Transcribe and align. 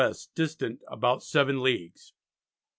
distant 0.33 0.81
about 0.87 1.21
7 1.21 1.61
leagues." 1.61 2.13